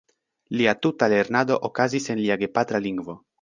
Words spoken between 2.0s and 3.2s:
en lia gepatra lingvo.